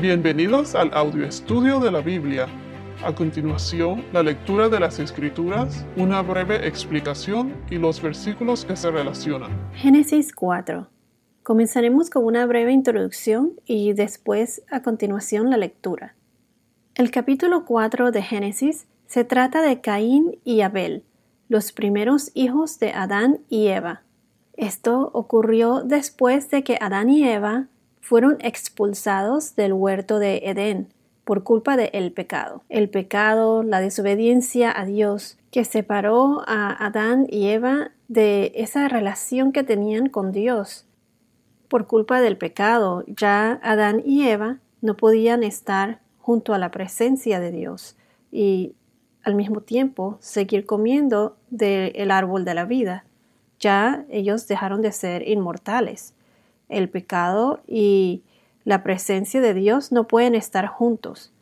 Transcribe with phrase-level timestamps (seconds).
[0.00, 2.46] Bienvenidos al audio estudio de la Biblia.
[3.04, 8.92] A continuación, la lectura de las Escrituras, una breve explicación y los versículos que se
[8.92, 9.50] relacionan.
[9.74, 10.86] Génesis 4.
[11.42, 16.14] Comenzaremos con una breve introducción y después a continuación la lectura.
[16.94, 21.02] El capítulo 4 de Génesis se trata de Caín y Abel,
[21.48, 24.02] los primeros hijos de Adán y Eva.
[24.56, 27.66] Esto ocurrió después de que Adán y Eva
[28.00, 30.88] fueron expulsados del huerto de Edén
[31.28, 32.62] por culpa del pecado.
[32.70, 39.52] El pecado, la desobediencia a Dios, que separó a Adán y Eva de esa relación
[39.52, 40.86] que tenían con Dios.
[41.68, 47.40] Por culpa del pecado, ya Adán y Eva no podían estar junto a la presencia
[47.40, 47.96] de Dios
[48.32, 48.74] y
[49.22, 53.04] al mismo tiempo seguir comiendo del árbol de la vida.
[53.60, 56.14] Ya ellos dejaron de ser inmortales
[56.68, 58.22] el pecado y
[58.64, 61.32] la presencia de Dios no pueden estar juntos.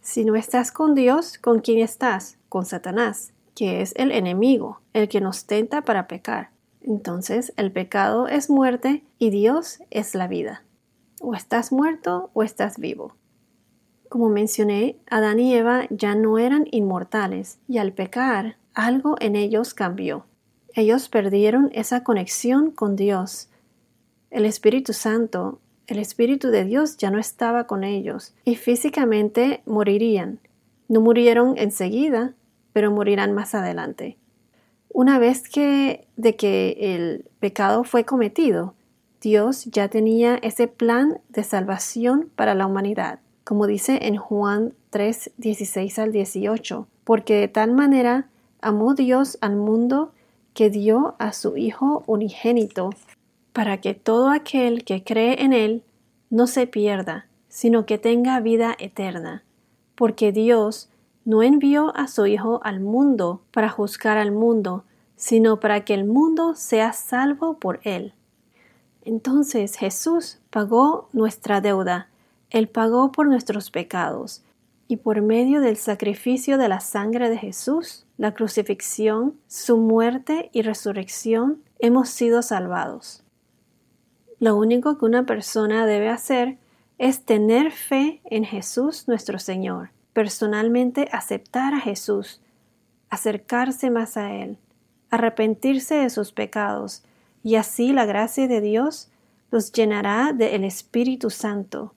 [0.00, 2.38] Si no estás con Dios, ¿con quién estás?
[2.48, 6.50] Con Satanás, que es el enemigo, el que nos tenta para pecar.
[6.80, 10.64] Entonces el pecado es muerte y Dios es la vida.
[11.20, 13.14] O estás muerto o estás vivo.
[14.08, 19.74] Como mencioné, Adán y Eva ya no eran inmortales y al pecar algo en ellos
[19.74, 20.24] cambió.
[20.74, 23.49] Ellos perdieron esa conexión con Dios
[24.30, 30.38] el Espíritu Santo, el Espíritu de Dios ya no estaba con ellos y físicamente morirían.
[30.88, 32.34] No murieron enseguida,
[32.72, 34.16] pero morirán más adelante.
[34.92, 38.74] Una vez que de que el pecado fue cometido,
[39.20, 45.32] Dios ya tenía ese plan de salvación para la humanidad, como dice en Juan 3,
[45.36, 48.28] 16 al 18, porque de tal manera
[48.60, 50.12] amó Dios al mundo
[50.54, 52.90] que dio a su Hijo unigénito
[53.52, 55.82] para que todo aquel que cree en Él
[56.30, 59.42] no se pierda, sino que tenga vida eterna,
[59.94, 60.88] porque Dios
[61.24, 64.84] no envió a su Hijo al mundo para juzgar al mundo,
[65.16, 68.14] sino para que el mundo sea salvo por Él.
[69.02, 72.08] Entonces Jesús pagó nuestra deuda,
[72.50, 74.42] Él pagó por nuestros pecados,
[74.88, 80.62] y por medio del sacrificio de la sangre de Jesús, la crucifixión, su muerte y
[80.62, 83.22] resurrección, hemos sido salvados.
[84.40, 86.56] Lo único que una persona debe hacer
[86.96, 92.40] es tener fe en Jesús nuestro Señor, personalmente aceptar a Jesús,
[93.10, 94.56] acercarse más a Él,
[95.10, 97.02] arrepentirse de sus pecados,
[97.42, 99.10] y así la gracia de Dios
[99.50, 101.92] los llenará del Espíritu Santo.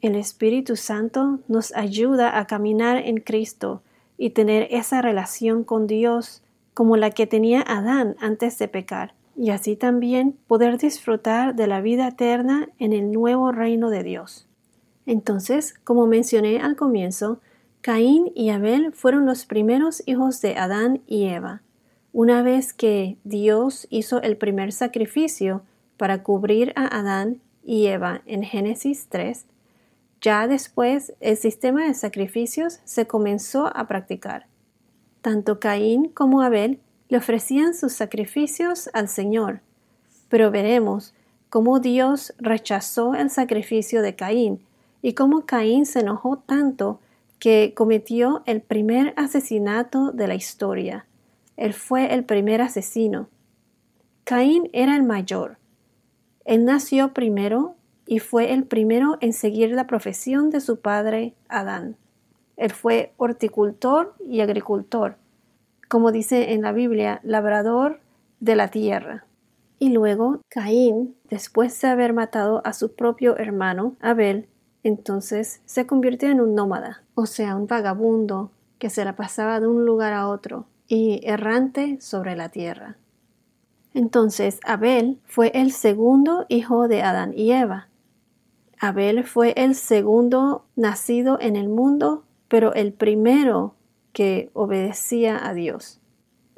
[0.00, 3.80] El Espíritu Santo nos ayuda a caminar en Cristo
[4.18, 9.50] y tener esa relación con Dios como la que tenía Adán antes de pecar y
[9.50, 14.46] así también poder disfrutar de la vida eterna en el nuevo reino de Dios.
[15.06, 17.40] Entonces, como mencioné al comienzo,
[17.80, 21.62] Caín y Abel fueron los primeros hijos de Adán y Eva.
[22.12, 25.62] Una vez que Dios hizo el primer sacrificio
[25.96, 29.46] para cubrir a Adán y Eva en Génesis 3,
[30.20, 34.46] ya después el sistema de sacrificios se comenzó a practicar.
[35.20, 36.80] Tanto Caín como Abel
[37.14, 39.60] le ofrecían sus sacrificios al Señor,
[40.28, 41.14] pero veremos
[41.48, 44.64] cómo Dios rechazó el sacrificio de Caín
[45.00, 46.98] y cómo Caín se enojó tanto
[47.38, 51.06] que cometió el primer asesinato de la historia.
[51.56, 53.28] Él fue el primer asesino.
[54.24, 55.58] Caín era el mayor.
[56.44, 57.76] Él nació primero
[58.08, 61.94] y fue el primero en seguir la profesión de su padre Adán.
[62.56, 65.16] Él fue horticultor y agricultor
[65.94, 68.00] como dice en la Biblia, labrador
[68.40, 69.26] de la tierra.
[69.78, 74.48] Y luego Caín, después de haber matado a su propio hermano Abel,
[74.82, 78.50] entonces se convirtió en un nómada, o sea, un vagabundo
[78.80, 82.96] que se la pasaba de un lugar a otro y errante sobre la tierra.
[83.94, 87.86] Entonces Abel fue el segundo hijo de Adán y Eva.
[88.80, 93.76] Abel fue el segundo nacido en el mundo, pero el primero
[94.14, 96.00] que obedecía a Dios.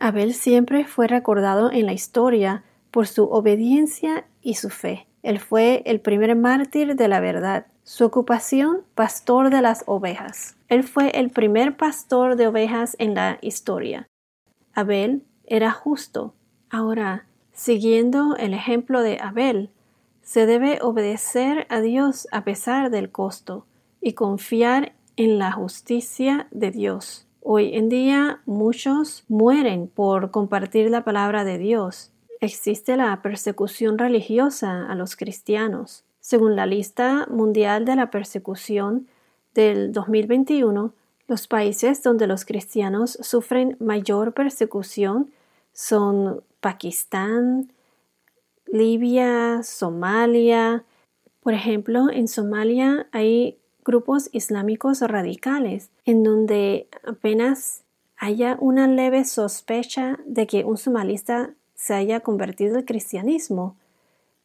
[0.00, 5.06] Abel siempre fue recordado en la historia por su obediencia y su fe.
[5.22, 7.66] Él fue el primer mártir de la verdad.
[7.84, 10.56] Su ocupación, pastor de las ovejas.
[10.68, 14.08] Él fue el primer pastor de ovejas en la historia.
[14.74, 16.34] Abel era justo.
[16.70, 19.70] Ahora, siguiendo el ejemplo de Abel,
[20.22, 23.66] se debe obedecer a Dios a pesar del costo
[24.00, 27.28] y confiar en la justicia de Dios.
[27.44, 32.12] Hoy en día muchos mueren por compartir la palabra de Dios.
[32.40, 36.04] Existe la persecución religiosa a los cristianos.
[36.20, 39.08] Según la lista mundial de la persecución
[39.54, 40.94] del 2021,
[41.26, 45.32] los países donde los cristianos sufren mayor persecución
[45.72, 47.72] son Pakistán,
[48.66, 50.84] Libia, Somalia.
[51.40, 57.82] Por ejemplo, en Somalia hay grupos islámicos radicales en donde apenas
[58.16, 63.76] haya una leve sospecha de que un somalista se haya convertido al cristianismo,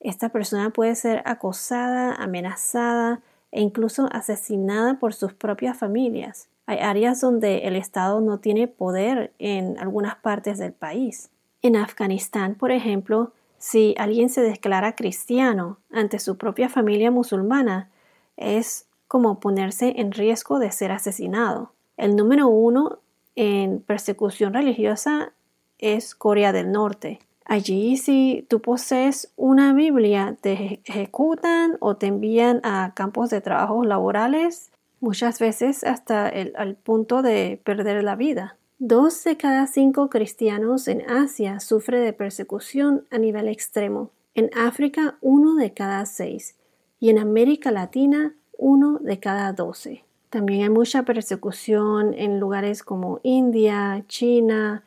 [0.00, 3.20] esta persona puede ser acosada, amenazada
[3.52, 6.48] e incluso asesinada por sus propias familias.
[6.66, 11.30] Hay áreas donde el Estado no tiene poder en algunas partes del país.
[11.62, 17.88] En Afganistán, por ejemplo, si alguien se declara cristiano ante su propia familia musulmana,
[18.36, 21.74] es como ponerse en riesgo de ser asesinado.
[21.98, 23.00] El número uno
[23.36, 25.34] en persecución religiosa
[25.76, 27.18] es Corea del Norte.
[27.44, 33.86] Allí si tú posees una Biblia te ejecutan o te envían a campos de trabajos
[33.86, 34.70] laborales,
[35.00, 38.56] muchas veces hasta el al punto de perder la vida.
[38.78, 44.08] Dos de cada cinco cristianos en Asia sufre de persecución a nivel extremo.
[44.34, 46.56] En África, uno de cada seis.
[46.98, 50.04] Y en América Latina, uno de cada doce.
[50.30, 54.84] También hay mucha persecución en lugares como India, China,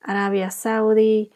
[0.00, 1.30] Arabia Saudí,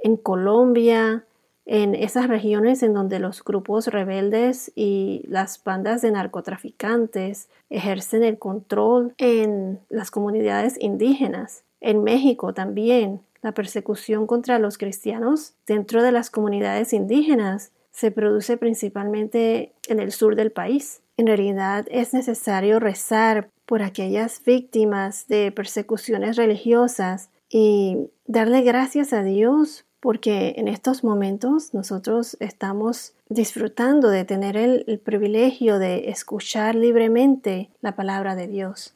[0.00, 1.24] en Colombia,
[1.66, 8.38] en esas regiones en donde los grupos rebeldes y las bandas de narcotraficantes ejercen el
[8.38, 11.62] control en las comunidades indígenas.
[11.80, 18.56] En México también, la persecución contra los cristianos dentro de las comunidades indígenas se produce
[18.56, 21.02] principalmente en el sur del país.
[21.16, 29.22] En realidad es necesario rezar por aquellas víctimas de persecuciones religiosas y darle gracias a
[29.22, 37.70] Dios porque en estos momentos nosotros estamos disfrutando de tener el, privilegio de escuchar libremente
[37.82, 38.94] la palabra de Dios.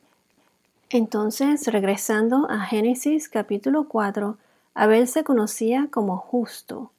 [0.88, 4.38] Entonces, regresando a Génesis capítulo 4,
[4.74, 6.90] Abel se conocía como justo.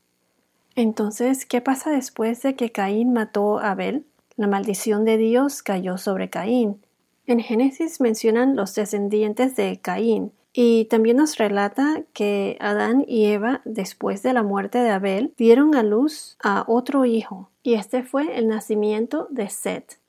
[0.76, 4.06] Entonces, ¿qué pasa después de que Caín mató a Abel?
[4.36, 6.82] La maldición de Dios cayó sobre Caín.
[7.26, 13.62] En Génesis mencionan los descendientes de Caín, y también nos relata que Adán y Eva,
[13.66, 18.38] después de la muerte de Abel, dieron a luz a otro hijo, y este fue
[18.38, 20.00] el nacimiento de Set.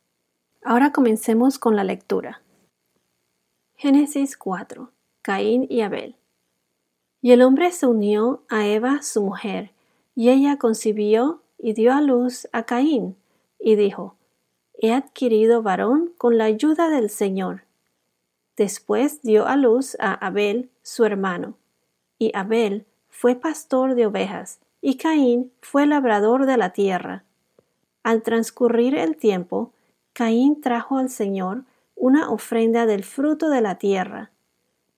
[0.63, 2.43] Ahora comencemos con la lectura.
[3.77, 4.91] Génesis 4.
[5.23, 6.17] Caín y Abel.
[7.23, 9.73] Y el hombre se unió a Eva, su mujer,
[10.17, 13.17] y ella concibió y dio a luz a Caín,
[13.61, 14.17] y dijo,
[14.75, 17.63] He adquirido varón con la ayuda del Señor.
[18.57, 21.55] Después dio a luz a Abel, su hermano.
[22.19, 27.25] Y Abel fue pastor de ovejas, y Caín fue labrador de la tierra.
[28.03, 29.73] Al transcurrir el tiempo,
[30.15, 31.65] Caín trajo al Señor
[31.95, 34.31] una ofrenda del fruto de la tierra.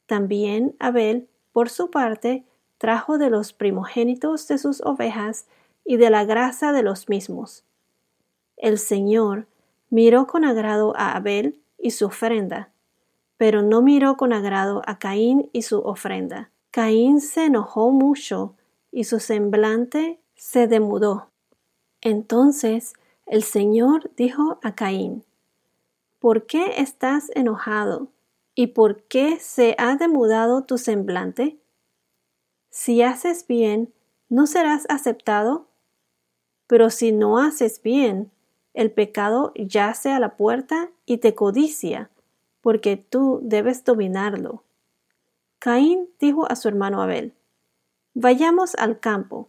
[0.07, 2.45] También Abel, por su parte,
[2.79, 5.47] trajo de los primogénitos de sus ovejas
[5.85, 7.65] y de la grasa de los mismos.
[8.57, 9.47] El Señor
[9.91, 12.71] miró con agrado a Abel y su ofrenda,
[13.37, 16.51] pero no miró con agrado a Caín y su ofrenda.
[16.71, 18.55] Caín se enojó mucho
[18.93, 21.31] y su semblante se demudó.
[22.01, 22.95] Entonces
[23.27, 25.25] el Señor dijo a Caín,
[26.19, 28.09] ¿Por qué estás enojado?
[28.55, 31.59] ¿Y por qué se ha demudado tu semblante?
[32.71, 33.93] Si haces bien,
[34.29, 35.69] ¿no serás aceptado?
[36.67, 38.31] Pero si no haces bien,
[38.75, 42.11] el pecado yace a la puerta y te codicia,
[42.61, 44.63] porque tú debes dominarlo.
[45.59, 47.35] Caín dijo a su hermano Abel,
[48.15, 49.49] Vayamos al campo.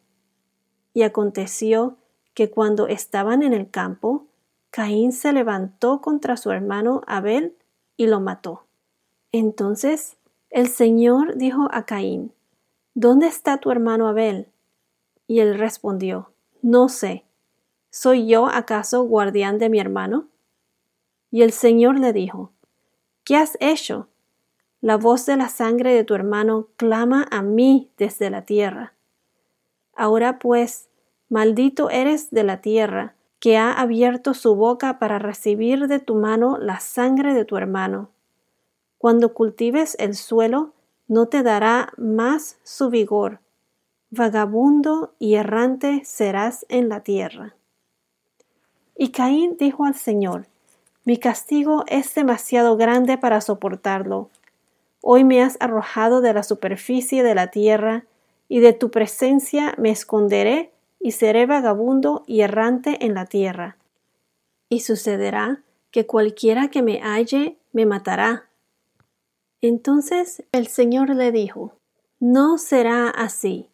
[0.93, 1.97] Y aconteció
[2.33, 4.27] que cuando estaban en el campo,
[4.69, 7.55] Caín se levantó contra su hermano Abel
[7.97, 8.65] y lo mató.
[9.31, 10.17] Entonces
[10.49, 12.31] el Señor dijo a Caín,
[13.01, 14.49] ¿Dónde está tu hermano Abel?
[15.25, 17.23] Y él respondió, No sé.
[17.89, 20.27] ¿Soy yo acaso guardián de mi hermano?
[21.31, 22.51] Y el Señor le dijo,
[23.23, 24.09] ¿Qué has hecho?
[24.81, 28.95] La voz de la sangre de tu hermano clama a mí desde la tierra.
[29.95, 30.89] Ahora pues,
[31.29, 36.57] maldito eres de la tierra, que ha abierto su boca para recibir de tu mano
[36.57, 38.09] la sangre de tu hermano.
[38.97, 40.73] Cuando cultives el suelo,
[41.09, 43.41] no te dará más su vigor.
[44.09, 47.55] Vagabundo y errante serás en la tierra.
[48.95, 50.45] Y Caín dijo al Señor,
[51.03, 54.29] mi castigo es demasiado grande para soportarlo.
[55.01, 58.05] Hoy me has arrojado de la superficie de la tierra,
[58.49, 63.77] y de tu presencia me esconderé y seré vagabundo y errante en la tierra.
[64.71, 68.48] y sucederá que cualquiera que me halle me matará.
[69.61, 71.73] Entonces el Señor le dijo,
[72.19, 73.69] No será así,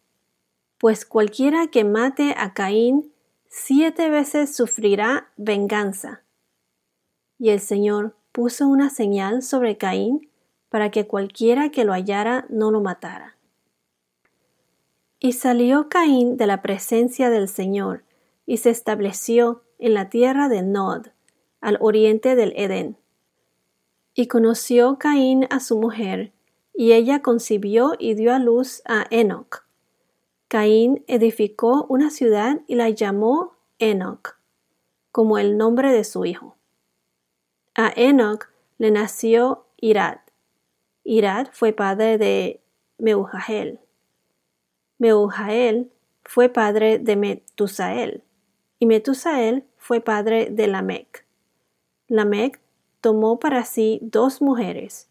[0.78, 3.12] pues cualquiera que mate a Caín
[3.48, 6.22] siete veces sufrirá venganza.
[7.38, 10.28] Y el Señor puso una señal sobre Caín
[10.68, 13.36] para que cualquiera que lo hallara no lo matara.
[15.18, 18.04] Y salió Caín de la presencia del Señor
[18.44, 21.06] y se estableció en la tierra de Nod,
[21.60, 22.98] al oriente del Edén.
[24.18, 26.32] Y conoció Caín a su mujer,
[26.72, 29.66] y ella concibió y dio a luz a Enoch.
[30.48, 34.38] Caín edificó una ciudad y la llamó Enoch,
[35.12, 36.56] como el nombre de su hijo.
[37.74, 40.20] A Enoch le nació Irad.
[41.04, 42.62] Irad fue padre de
[42.96, 43.80] Meujael.
[44.96, 45.92] Meujael
[46.24, 48.24] fue padre de Metusael.
[48.78, 51.26] Y Metusael fue padre de Lamec.
[52.08, 52.60] Lamec
[53.00, 55.08] tomó para sí dos mujeres.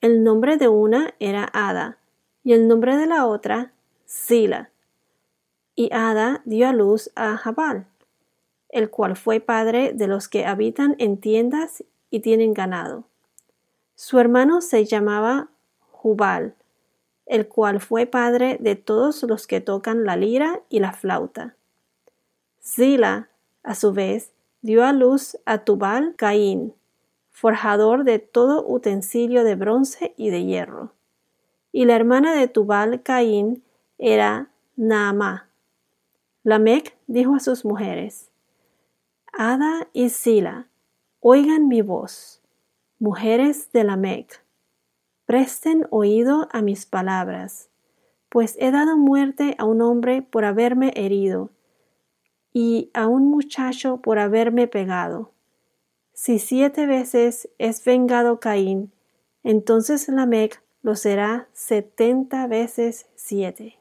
[0.00, 1.98] El nombre de una era Ada
[2.44, 3.72] y el nombre de la otra
[4.04, 4.70] Sila.
[5.74, 7.86] Y Ada dio a luz a Jabal,
[8.68, 13.04] el cual fue padre de los que habitan en tiendas y tienen ganado.
[13.94, 15.48] Su hermano se llamaba
[15.90, 16.54] Jubal,
[17.26, 21.54] el cual fue padre de todos los que tocan la lira y la flauta.
[22.62, 23.28] Zila,
[23.62, 26.74] a su vez, dio a luz a Tubal Caín,
[27.32, 30.92] forjador de todo utensilio de bronce y de hierro.
[31.72, 33.64] Y la hermana de Tubal Caín
[33.98, 35.48] era Naamá.
[36.44, 38.30] Lamec dijo a sus mujeres,
[39.32, 40.68] Ada y Sila,
[41.20, 42.42] oigan mi voz,
[42.98, 44.44] mujeres de Lamec,
[45.24, 47.70] presten oído a mis palabras,
[48.28, 51.50] pues he dado muerte a un hombre por haberme herido,
[52.52, 55.32] y a un muchacho por haberme pegado.
[56.24, 58.92] Si siete veces es vengado Caín,
[59.42, 63.80] entonces Lamec lo será setenta veces siete.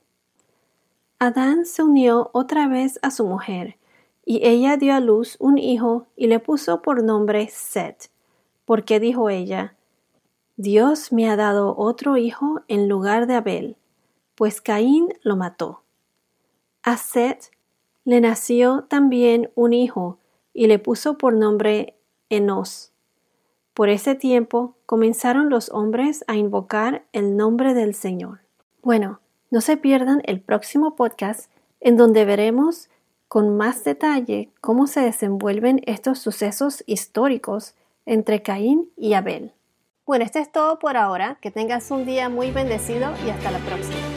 [1.20, 3.78] Adán se unió otra vez a su mujer,
[4.26, 8.10] y ella dio a luz un hijo y le puso por nombre Set,
[8.66, 9.76] porque dijo ella,
[10.58, 13.78] Dios me ha dado otro hijo en lugar de Abel,
[14.34, 15.84] pues Caín lo mató.
[16.82, 17.52] A Set
[18.04, 20.18] le nació también un hijo
[20.56, 22.01] y le puso por nombre
[22.32, 22.92] Enos.
[23.74, 28.40] Por ese tiempo comenzaron los hombres a invocar el nombre del Señor.
[28.82, 29.20] Bueno,
[29.52, 32.90] no se pierdan el próximo podcast en donde veremos
[33.28, 39.54] con más detalle cómo se desenvuelven estos sucesos históricos entre Caín y Abel.
[40.06, 41.38] Bueno, esto es todo por ahora.
[41.42, 44.11] Que tengas un día muy bendecido y hasta la próxima.